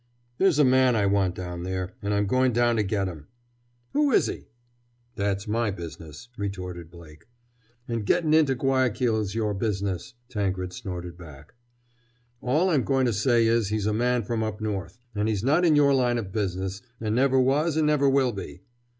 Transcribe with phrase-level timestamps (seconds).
[0.39, 3.27] "There's a man I want down there, and I'm going down to get him!"
[3.93, 4.47] "Who is he?"
[5.13, 7.27] "That's my business," retorted Blake.
[7.87, 11.53] "And gettin' into Guayaquil's your business!" Tankred snorted back.
[12.41, 15.75] "All I'm going to say is he's a man from up North—and he's not in
[15.75, 18.63] your line of business, and never was and never will be!"